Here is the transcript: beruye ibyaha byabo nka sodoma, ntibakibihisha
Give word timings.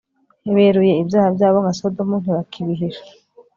beruye 0.55 0.93
ibyaha 1.01 1.29
byabo 1.35 1.57
nka 1.63 1.73
sodoma, 1.79 2.15
ntibakibihisha 2.21 3.03